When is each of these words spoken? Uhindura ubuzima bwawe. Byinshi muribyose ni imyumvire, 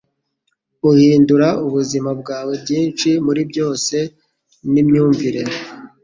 Uhindura 0.89 1.47
ubuzima 1.65 2.09
bwawe. 2.19 2.53
Byinshi 2.63 3.09
muribyose 3.25 3.97
ni 4.71 4.79
imyumvire, 4.81 5.41